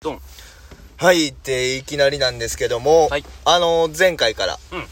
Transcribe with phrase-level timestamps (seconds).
[0.00, 0.20] ドン。
[0.96, 4.86] はいっていきなりなんですけども、はいあの、前回から、うん。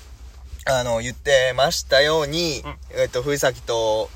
[0.69, 4.11] あの、言ってましたように、うんえっと、藤崎と、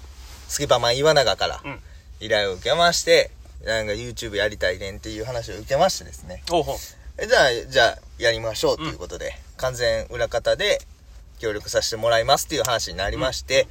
[0.49, 1.81] スキパマン岩永からうん。
[2.19, 3.31] 依頼を受けまして、
[3.65, 6.43] なんか YouTube やりたいねんっていう話を受けましてですね。
[6.51, 6.77] ほうほう。
[7.19, 10.81] えじゃあ、じゃあ、やりましょうということで、完全裏方で
[11.39, 13.69] 協力させてもらいますっていう話になりまして、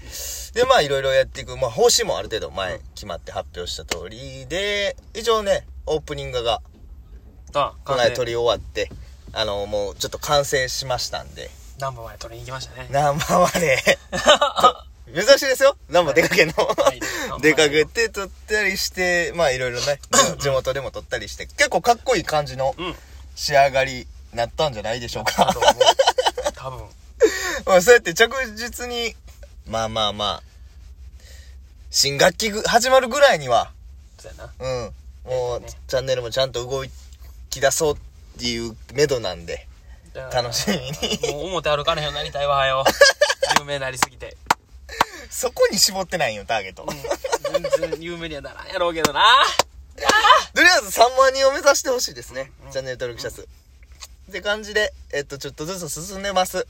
[0.54, 6.62] で、まあ、いろいろやっていく、まあ、方針もある程度前決まって発表した通りで、一応ね、オープニングが
[7.54, 8.90] あ、この間撮り終わって、
[9.34, 12.88] あの、もうちょっと完成しましたんで、何本前撮りに行きましたね。
[12.92, 13.82] ナンバーまで、
[15.26, 15.76] 珍しいですよ。
[15.90, 16.66] ナンバー出かけんの？
[16.66, 17.00] はい
[17.42, 20.00] 出かけて撮ったりして、まあいろいろね、
[20.40, 22.96] 地元でも撮ったりして、結構かっこいい感じのうん。
[23.36, 25.60] 仕上がりになったんじゃないでしょうだかと。
[25.60, 25.74] 思う。
[26.54, 26.86] 多分。
[27.66, 29.16] まあそうやって着実に、
[29.66, 30.44] まあまあまあ、
[31.90, 33.72] 新学期ぐ始まるぐらいには、
[34.20, 34.54] そうやな。
[34.60, 34.94] うん、
[35.26, 36.84] もう、ねチャンネルもちゃんと動
[37.50, 37.98] き出そうっ
[38.40, 39.68] ていう目処なんで、
[40.34, 40.76] 楽しみ
[41.28, 41.34] に。
[41.34, 42.84] もう表歩かれへんようになりたいわよ。
[43.60, 44.38] 有名になりすぎて。
[45.30, 46.84] そこに絞ってないよ、ターゲット。
[46.84, 47.64] うん。
[47.82, 49.22] 全然有名にはならんやろうけどな。
[50.54, 52.52] とりあえず3万人を目指してほしいですね。
[52.72, 53.42] チャンネル登録者数。
[53.42, 53.46] っ
[54.32, 56.68] て感じで、えっと、ちょっとずつ進んでます。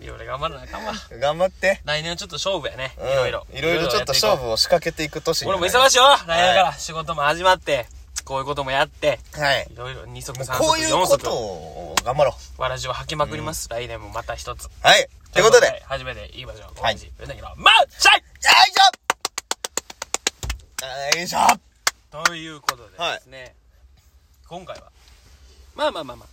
[0.00, 0.94] いろいろ頑張らなあかんわ。
[1.20, 1.80] 頑張って。
[1.84, 2.94] 来年はちょっと勝負やね。
[2.98, 3.46] いうんろいろ。
[3.52, 6.04] いろいろちょっと勝負を仕掛けていく年に俺も忙しいよ。
[6.26, 7.86] 来年から仕事も始まって、
[8.24, 9.68] こういうこともやって、はい。
[9.70, 11.28] いろいろ2足もう3足こういう4こと足。
[11.28, 12.62] を頑張ろう。
[12.62, 13.68] わらじを吐きまくります。
[13.68, 14.68] 来年もまた一つ。
[14.82, 15.08] はい。
[15.32, 16.80] ということで、よ初めて言いましょう。
[16.80, 21.38] はいうなぎの、マウシャイいしょよいしょ
[22.24, 23.54] ということでですね、
[24.48, 24.84] 今回は、
[25.74, 26.28] まあまあまあまあ、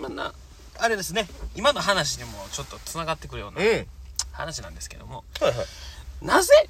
[0.00, 0.34] まあな、
[0.78, 3.68] あれですね、今の話にもちょっと繋がってくるようなうん。
[3.68, 3.86] はい
[4.34, 6.26] 話なんですけども、はい。
[6.26, 6.68] なぜ、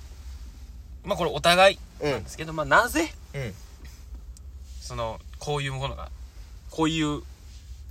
[1.05, 3.55] まあこれお互いなんですけど、まあなぜ、うん。
[4.85, 6.11] その、こういうものが、
[6.71, 7.23] こういう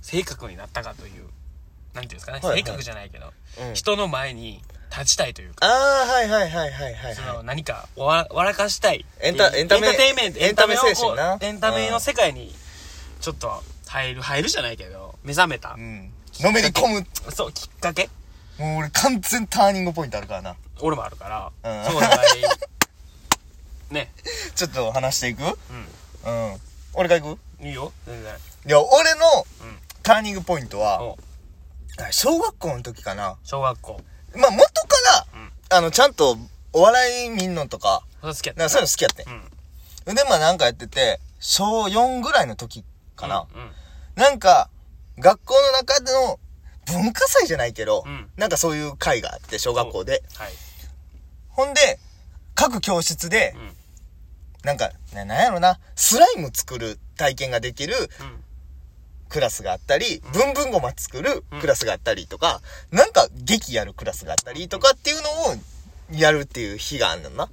[0.02, 1.24] 性格になったかという、
[1.94, 3.74] なんていうんですかね、はいはい性格じゃないけど、うん。
[3.74, 12.54] 人の前に立ちたいというか、ああ、はいはいはいはいはいそはの何かおわ笑かしたいエンタエンタメエンタテイメントエンタメを精神なエンタメの世界に
[13.20, 15.72] ちょっと入る入るじゃないけど目覚めたい。
[15.74, 16.12] うん。
[16.40, 17.06] のめり込む。
[17.32, 18.08] そうきっかけ
[18.58, 20.56] もう俺完全ターニングポイントあるからな。
[20.80, 22.44] 俺もあるから、うんそうお互い
[23.90, 24.12] ね
[24.54, 25.42] ちょっと話していく？
[25.42, 25.56] う
[26.26, 26.60] うん。
[26.94, 27.62] 俺が行く？
[27.62, 28.32] んいいよ全然。
[28.66, 29.26] いや、俺の
[29.62, 29.78] うん。
[30.02, 31.18] ターニングポイントは、お
[32.10, 33.36] 小学校の時かな。
[33.44, 34.00] 小学校。
[34.36, 34.70] まあ、元か
[35.32, 35.52] ら、うん。
[35.70, 36.36] あの、ちゃんと
[36.72, 38.60] お笑い見んのとか、それ好きやった。
[38.60, 39.24] なんかそういうの好きやって
[40.06, 40.12] うん。
[40.12, 40.14] ん。
[40.16, 42.84] で、まあなんかやってて、小4ぐらいの時
[43.16, 43.46] かな。
[43.54, 43.70] うん
[44.14, 44.70] なんか、
[45.18, 46.38] 学校の中での
[46.86, 48.30] 文化祭じゃないけど、うん。
[48.36, 50.22] なんかそういう会があって、小学校で。
[50.36, 50.52] はい。
[51.48, 51.98] ほんで、
[52.54, 53.73] 各教室でう、ん
[54.64, 58.44] なんか、ななんやろな、スライム作る体験ができるうん
[59.30, 62.60] クラスがあったり、ブンブンゴマ作るクラスがあったりとか、
[62.92, 65.56] なんか劇やるクラスがあったりとかっていうのを
[66.12, 67.48] やるっていう日があんのな。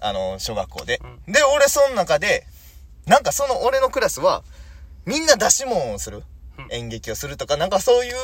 [0.00, 1.00] あの、小学校で。
[1.28, 2.46] で、俺その中で、
[3.06, 4.42] なんかその俺のクラスは、
[5.06, 6.24] みんな出し物をする
[6.58, 6.66] うん。
[6.72, 8.14] 演劇をするとか、なんかそういう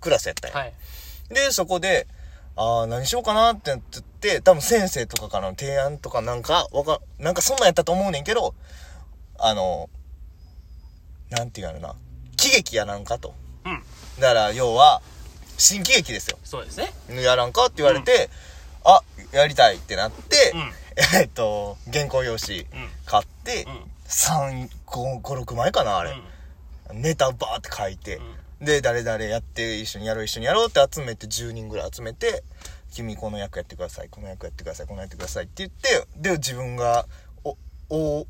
[0.00, 0.56] クラスやったんや。
[0.58, 0.72] はい
[1.28, 2.06] で、そこで、
[2.56, 4.09] ああ、何しようかなってなってって、
[4.42, 8.54] 多分先生とかからの提案とかなんか、わか、なんかそんなんやったと思うねんけど、
[9.38, 9.88] あの、
[11.30, 11.94] なんていうのな、
[12.36, 13.34] 喜劇やらんかと。
[13.64, 13.82] うん。
[14.20, 15.00] だから、要は、
[15.56, 16.38] 新喜劇ですよ。
[16.44, 16.92] そうですね。
[17.22, 18.30] やらんかって言われて、
[18.84, 20.72] あ、やりたいってなって、うん。
[21.20, 22.66] えっと、原稿用紙うん。
[23.06, 23.90] 買って、うん。
[24.06, 26.14] 3、5、5、6枚かな、あれ。
[26.92, 28.20] ネタバーって書いて、
[28.60, 32.42] で、誰々やって、一緒にやろう、一緒にやろうって集めて、10人ぐらい集めて、
[32.90, 37.06] 君この役やってください、この役やってください、この役やってくださいって言って、で、自分が、
[37.44, 37.56] お、
[37.90, 38.26] 大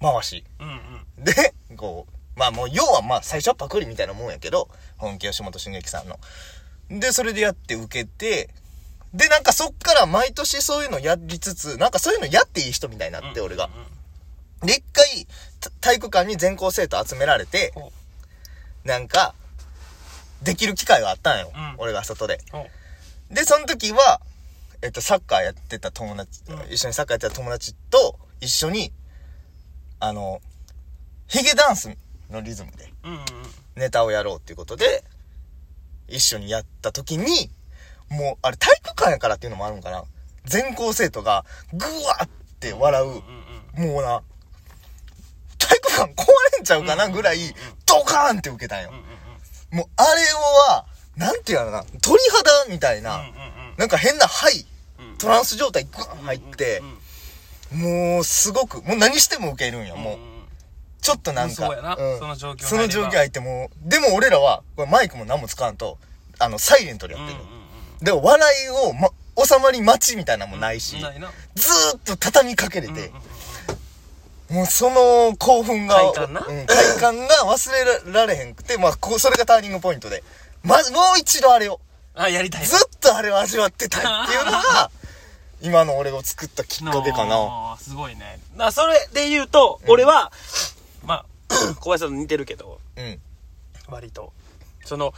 [0.00, 0.44] 回し。
[0.60, 0.74] うんうん
[1.18, 6.18] うんで、こう、まあもう、要はまあ、最初はパクリみたいなもんやけど、本気吉本新劇さんの。
[6.90, 8.50] で、それでやって受けて、
[9.12, 13.70] で、なんかそっから毎年そういうのやりつつ、なんかそういうのやっていい人みたいになって、俺が。
[14.62, 15.26] で、一回、
[15.60, 17.92] た体育館に全校生徒集められて、ほ
[18.84, 19.34] なんか、
[20.42, 21.52] できる機会があったんよ。
[21.54, 22.40] うん俺が外で。
[23.30, 24.20] で、その時は、
[24.82, 26.72] えっと、サッカーやってた友達、うん。
[26.72, 28.92] 一緒にサッカーやってた友達と一緒に、
[30.00, 30.40] あの、
[31.26, 31.88] ヒゲダンス
[32.30, 32.90] のリズムで
[33.76, 35.04] ネタをやろうっていうことで、
[36.08, 37.50] 一緒にやった時に、
[38.10, 40.04] もう、あれ体育館やからっていうのもあるんかな。
[40.44, 42.28] 全校生徒が、ぐわっ
[42.60, 43.06] て笑う、
[43.80, 44.22] もうな、
[45.58, 46.26] 体育館壊
[46.56, 47.38] れんちゃうかなぐらい、
[47.86, 48.92] ドカーンって受けたんよ。
[49.70, 50.08] もう、あれ
[50.68, 50.86] は、
[51.16, 53.24] なんていうのかな、鳥肌みたいな、
[53.76, 54.66] なんか変なハイ、
[54.98, 55.18] うん。
[55.18, 56.82] トランス状態グワン入って
[57.72, 60.18] うん、もう、すごく、もう何しても受けるんよ、もう。
[61.00, 61.54] ちょっとなんか。
[61.54, 65.98] そうやな、その状況その状況入ってもう、でも俺らは、これマイクも何も使わんと、
[66.38, 67.40] あの、サイレントでやってる。
[68.00, 69.10] でも、笑いを、ま、
[69.44, 73.12] 収まり待ちみたいなのもないし、ずーっと畳みかけれて、
[74.50, 77.72] もうその興奮が、快感な、うん、快感が忘
[78.06, 80.22] れられへんくて、まあ、こう、それがターニングポイントで、
[80.64, 81.80] まず、もう一度あれを。
[82.14, 82.64] あ、やりたい。
[82.64, 84.90] ずっとあれを味わってたいっていうのが、
[85.62, 87.76] 今の俺を作ったきっかけかな。
[87.80, 88.40] すごいね。
[88.56, 90.32] な、それで言うと、うん、俺は、
[91.04, 93.20] まあ、 小林さんと似てるけど、うん。
[93.88, 94.32] 割と。
[94.84, 95.12] その、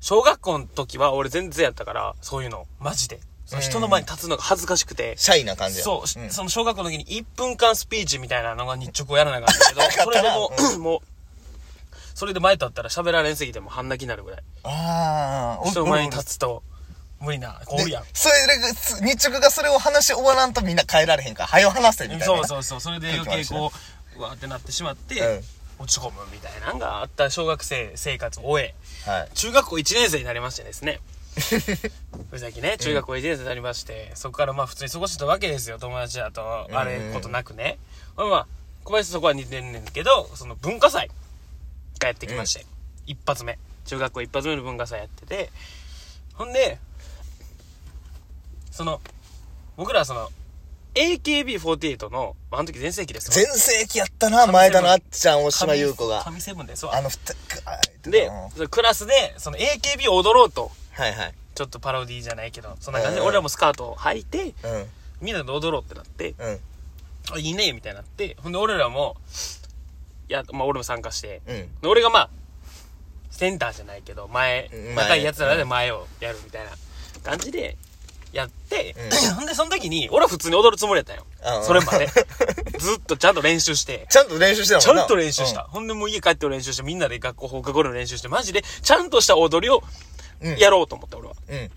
[0.00, 3.20] 小学校の時は俺全然やったから、そういうの、マジで。
[3.46, 5.14] その人の前に立つのが恥ずかしくて。
[5.18, 11.00] シャイな感じそう、うん、その小学校の時に1分間スピーチみたいなのが日直をやらなかったけど、 それでも、うん、もう、
[12.14, 14.40] それで前立ったら喋られんすぎても半泣きになるぐらい。
[14.62, 15.68] ああ。
[15.68, 16.62] 人の前に立つと、
[17.20, 18.04] 無理な、こうやん。
[18.12, 22.26] それで、日直がそれを話し終わらんとみんな帰られへんから、早話せみたいな。
[22.26, 22.80] そうそうそう。
[22.80, 23.72] それで余計こ
[24.14, 28.74] う、うわってなってしまって、うん、落ち込むみたいなのがあった小学生生活を終え、
[29.10, 31.00] はい、中学校1年生になりましてですね。
[32.30, 37.78] 藤崎ね、中学校1年生になりまして、そこからまあ普通に過ごしてたわけですよ、友達だと、あれことなくね。
[38.16, 38.46] まあまあ、
[38.84, 41.10] 小林そこは似てんねんけど、その文化祭
[42.04, 42.66] がやってきまして、うん、
[43.06, 43.58] 一発目。
[43.84, 45.50] 中学校一発目の文化祭やってて、
[46.34, 46.78] ほんで、
[48.70, 49.00] その、
[49.76, 50.30] 僕らはその、
[50.94, 56.22] AKB48 の、あの時全盛期です全盛期やったな、前田のあっちゃん、大島優子が。
[56.22, 56.90] 神セブンで、そう。
[56.92, 57.10] あの、
[58.04, 58.30] で、
[58.70, 60.70] クラスで、その AKB を踊ろうと。
[60.92, 61.34] はいはい。
[61.54, 64.54] ちょっとパロディじゃないけど、そんな感じで、俺らもスカートを履いて、うん、
[65.20, 66.60] みんなで踊ろうってなって、うん、
[67.32, 69.16] あ、いいね、みたいになって、ほんで俺らも、
[69.62, 69.63] い
[70.28, 71.42] や、まあ俺も参加して、
[71.82, 72.30] うん、俺がまあ、
[73.30, 76.70] センターじゃないけど、前、若い奴らで前をやるみたいな
[77.22, 77.76] 感じで、
[78.34, 78.94] やって、
[79.36, 81.24] ほ、んでその時に、俺は普通に踊るつもりやったよ。
[81.62, 82.08] それまで。
[82.78, 84.06] ずっとちゃんと練習して。
[84.10, 85.62] ちゃんと練習してたちゃんと練習した。
[85.62, 89.82] ほんでもう家帰って練習して、みんなで学校放課後の練習して、マジで、ちゃんとした踊りを、
[90.58, 91.34] やろうと思った、俺は。
[91.48, 91.70] うん。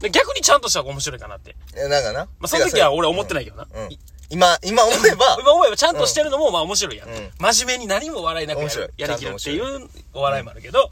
[0.00, 1.54] で逆にちゃんとした方が面白いかなって。
[1.74, 2.20] いや、なんかな。
[2.20, 3.66] まあ、その時は俺は思ってないけどな。
[3.70, 3.88] うん。
[4.30, 5.36] 今、今思えば。
[5.42, 7.08] 今思えばちゃんとしてるのもまあ面白いやん。
[7.08, 10.90] うん、真面目に何も笑いなくやるやりきるっていうお笑いもあるけど、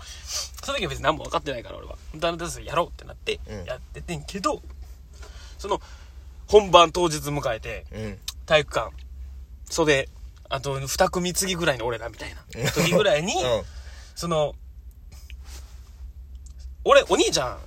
[0.63, 1.97] その時は別に何も分かってないから俺は。
[2.17, 4.61] だんだんやろうってなって、やっててんけど、
[5.59, 5.81] その、
[6.49, 7.87] 本番当日迎えて、
[8.47, 8.93] 体育館、
[9.71, 10.09] 袖、
[10.49, 13.35] あと二組次ぐらいの俺らみたいな時ぐらいに、
[14.17, 14.55] その、
[16.85, 17.59] 俺、お兄ちゃん、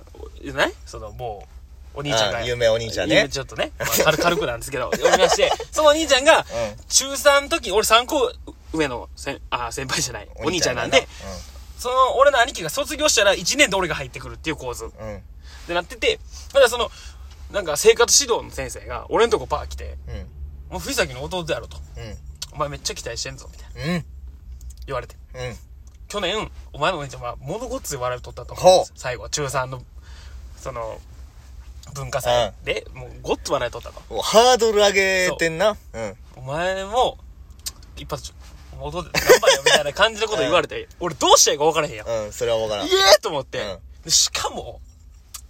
[0.42, 0.74] じゃない？
[0.84, 1.51] その、もう、
[1.94, 2.42] お兄ちゃんが。
[2.42, 3.28] 有名お兄ちゃんね。
[3.28, 6.44] ちょっとね、まあ、軽 軽くなんですけど、おりまして、 そのお兄ちゃんが、
[6.88, 8.32] 中3の時、俺3個
[8.72, 11.06] 上のせん、あ、先輩じゃない、お兄ちゃんなんで、
[11.78, 14.86] その、俺の兄貴が卒業したら1年で俺が入ってくるっていう構図。
[14.86, 14.88] っ
[15.66, 16.18] てなってて、
[16.54, 16.90] まだその、
[17.50, 19.96] なんか生活指導の先生が、俺んとこパー来て、
[20.70, 21.76] もう藤崎の弟やろと。
[22.52, 24.04] お前めっちゃ期待してんぞ、みたいな。
[24.86, 25.16] 言われて。
[26.08, 28.54] 去年、お前のお姉ちゃんは、ものごっつい笑いを取ったと。
[28.54, 28.84] 思う。
[28.94, 29.82] 最後、中3の、
[30.58, 31.00] その、
[31.94, 34.20] 文化祭で、もうごっつ笑い取ったと。
[34.22, 35.76] ハードル上げてんな。
[35.92, 36.16] うん。
[36.36, 37.18] お前も、
[37.96, 38.32] 一発、
[38.78, 42.08] 戻って頑張れよみたいな感じのこと言われて、 俺どうしていいか分からへんやん。
[42.08, 42.86] うん、それは分からん。
[42.86, 43.78] イエーと思って。
[44.04, 44.80] うん、しかも、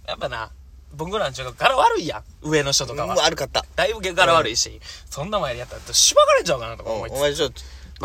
[0.07, 0.51] やっぱな、
[0.93, 2.23] 僕らの中学柄悪いやん。
[2.41, 3.15] 上の人とかは。
[3.15, 3.65] 悪かった。
[3.75, 4.79] だいぶ柄悪いし、うん、
[5.09, 7.17] そんな前でやったら、しばかれちゃうかなとか思いつつ。
[7.17, 7.61] お前ちょっと、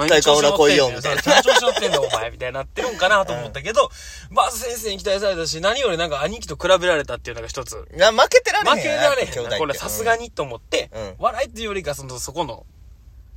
[0.06, 1.22] 大会裏来いよ、みたいな。
[1.42, 3.90] 調子乗ってんだ、お前、みたいになってるんかなと思ったけど、
[4.30, 7.88] まず先生に期待されたし、何よりなんか兄貴と比べられたっていうのが一つ。
[7.94, 8.76] いや、負けてられへん。
[8.76, 9.58] 負けられへん。
[9.58, 12.64] これさすがにと思って、笑いっていうよりか、その、そこの、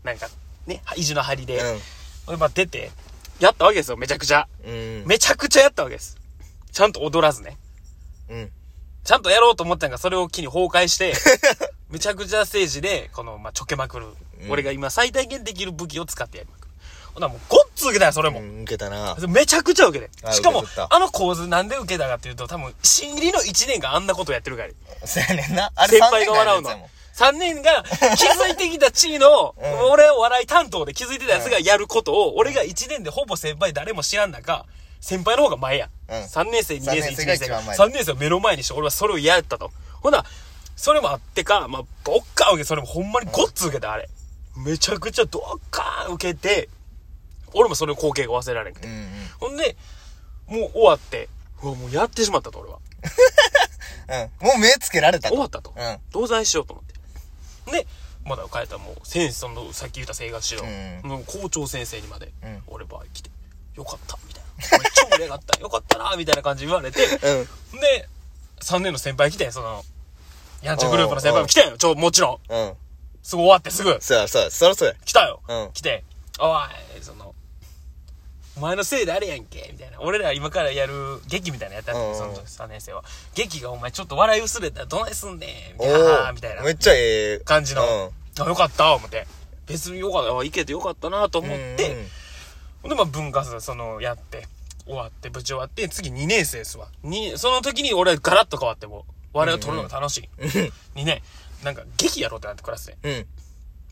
[0.03, 0.29] なんか、
[0.67, 1.61] ね、意地の張りで、
[2.27, 2.91] うん、まあ出て、
[3.39, 4.47] やったわけですよ、めちゃくちゃ。
[4.63, 6.17] うん、めちゃくちゃやったわけです。
[6.71, 7.57] ちゃんと踊らずね。
[8.29, 8.51] うん。
[9.03, 11.13] ちゃんとやろうと思ったんが、それを機に崩壊して、
[11.89, 14.07] めちゃくちゃステージで、この、まあ、ちょけまくる。
[14.43, 16.71] うん、俺が今最大限できる武器を使ってやりまくる。
[17.13, 18.39] ほなもう、ごっつ受けたよ、それも。
[18.39, 19.15] うん、受けたな。
[19.27, 20.31] めちゃくちゃ受けて。
[20.33, 24.69] しかも、あの構図なんで受けたかっていうと、多分、心理の1年間あんなことやってるから。
[25.05, 25.71] そうやねんな。
[25.75, 26.89] あれ先輩が笑うの。
[27.13, 27.83] 3年が
[28.15, 29.53] 気づいてきた地位の、
[29.91, 34.65] 俺を笑い担当で気づいてたやつがやることを、俺が1年でほぼ先輩誰も知らん中、
[35.01, 35.89] 先輩の方が前や。
[36.07, 37.45] うん、3年生、2年生、1年生。
[37.53, 39.71] 3年生を目の前にして、俺はそれを嫌やったと。
[40.01, 40.23] ほな、
[40.75, 44.09] それもあってか、まあ、どっか受け、それもほんまにごっつ受けた、あれ。
[44.57, 46.69] めちゃくちゃどっか受けて、
[47.53, 48.87] 俺もその光景が忘れられんくて。
[48.87, 49.07] うんうん、
[49.39, 49.75] ほんで、
[50.47, 51.29] もう終わって、
[51.63, 52.79] うわ、もうやってしまったと、俺は。
[54.41, 54.47] うん。
[54.47, 55.35] もう目つけられたと。
[55.35, 55.73] 終わったと。
[55.75, 55.99] うん。
[56.11, 56.91] 同罪しようと思って。
[57.71, 57.87] で、
[58.25, 63.29] まだ帰ったらもう、先生の、さっき言った生活指導の校長先生にまで、うん、俺場合来て、
[63.75, 64.77] よかった、みたいな。
[64.79, 68.09] めっちゃ盛り上がった、 よかったな、みたいな感じで言われて、うん、で、
[68.61, 69.83] 3年の先輩来て、その、
[70.61, 72.53] やんちゃグループの先輩も来たよ、ちょ、もちろん。
[72.53, 72.73] うん。
[73.23, 73.97] すぐ終わってすぐ。
[74.01, 74.95] そうや、そうや、そらそうや。
[75.05, 75.41] 来たよ。
[75.47, 76.03] うん来て、
[76.39, 77.35] おい、その、
[78.57, 80.01] お前のせいであれやんけ、みたいな。
[80.01, 80.93] 俺ら今からやる
[81.27, 83.03] 劇みたいなのやったうんうんのその時3年生は。
[83.35, 86.97] 劇がお前ちょっと笑い薄れたらどないすんねん、みおたいな、ーみたいなめっちゃえ
[87.33, 87.83] え感じの。
[87.83, 89.27] うんあ、よかった、思って。
[89.67, 92.07] 別によかった、あいけてよかったなと思って、
[92.81, 94.47] ほんで、まあ、文化祭、その、やって、
[94.85, 96.87] 終わって、部長終わって、次2年生ですわ。
[97.03, 100.29] に、その時に俺ガラッと変わってもう、笑いを取るのが楽しい。
[100.95, 101.21] にね、
[101.63, 102.97] なんか劇やろうってなってクラスで。
[103.03, 103.11] うん。
[103.11, 103.25] うん。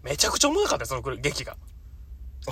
[0.03, 1.55] めちゃくちゃおもろなかったよその劇が。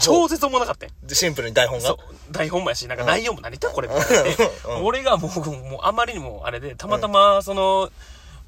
[0.01, 1.87] 超絶おもろなかったよで、シンプルに台本が？
[1.87, 1.97] そう。
[2.31, 4.35] 台本もやし、なんか内容も何言ったんこれみたいなで
[4.79, 7.89] うん俺がもう、もうあまりにもあれで、たまたま、その、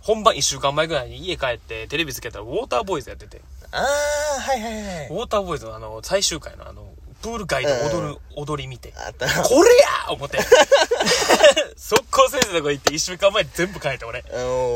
[0.02, 5.14] 本番1週間前ぐらいに家帰ってテレビつけたらウォーターボーイズやってて、あー、はいはいはいウ。
[5.16, 9.28] ォーターボーイズのあの、最終回のあの、プール街で踊る、踊り見て、あった。
[9.44, 9.70] これ
[10.06, 10.40] や思って。
[11.78, 14.24] 速攻先生のとこ行って1週間前に全部変えて俺。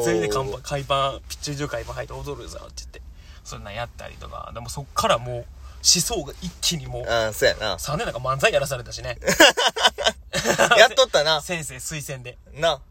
[0.04, 3.02] 全員で海パン、海パン、ピッチリ中海パン履いて踊るぞって言って。
[3.44, 5.46] そんなんやったりとか、でもそっからもう、思
[5.84, 7.76] 想が一気にもう、あー、そうやな。
[7.76, 9.18] 3年なんか漫才やらされたしね。
[10.78, 11.42] やっとったな。
[11.42, 12.38] 先生推薦で。
[12.54, 12.82] な。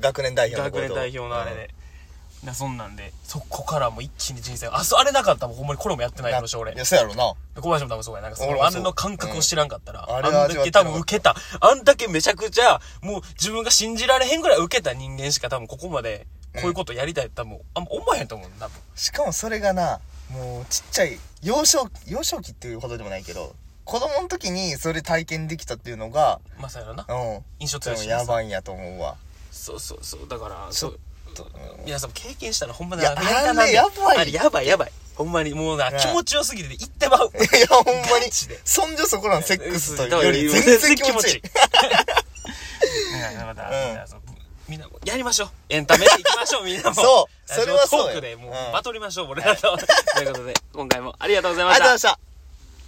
[0.00, 1.74] 学年代表の学年代表のあれで。
[2.44, 6.76] なそんなんで、そこからもう一気に人生あ、そう、あれなかったらほんまにこれもやってないやろし、俺い。
[6.76, 7.34] や、そうやろな。
[7.60, 8.22] 小林も多分そうや。
[8.22, 18.80] なんかその、あれの感覚を知らんかったら、うんああれは味わってんだけ多分受けた、あんだけめちゃくちゃ、もう自分が信じられへんぐらい受けた人間しか多分ここまで、こういうことやりたいって多分、あんま思わへんと思う、多分。
[18.94, 20.00] しかもそれがな、
[20.30, 27.06] もうちっちゃい、幼少、幼少期っていうほどでもないけど、子供の時にそれ体験できたっていうのが、まさやろな。
[27.08, 27.44] うん。
[27.60, 28.08] 印象強いし。
[28.08, 29.16] やばいんやと思うわ。
[29.52, 30.28] そうそうそう。
[30.28, 30.92] だから、ちょっ
[31.36, 31.46] そう。
[31.84, 34.92] 皆さんも経験したらほんまいややりたなあれやばいあれやばいやばい。
[35.14, 37.30] ほんまに、もうな、ね気持ちよすぎて言ってまう。
[37.34, 38.30] いや、ほんまに
[38.64, 41.42] そんじょそこらのセックスとより全然気持ちいい。
[45.06, 45.48] やりましょう。
[45.68, 46.94] エンタメでいきましょう、みんなも。
[46.94, 49.76] そうそれはそうトークでもううんバトりましょう、俺らと。
[49.78, 52.35] ということで、今回もありがとうございまありしたがとうございました。